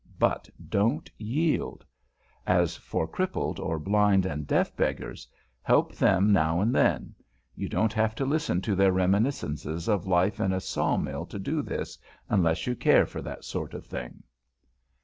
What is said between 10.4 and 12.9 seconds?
a Saw mill to do this, unless you